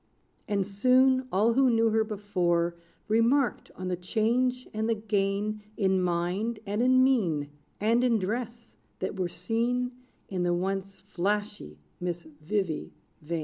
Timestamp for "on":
3.75-3.87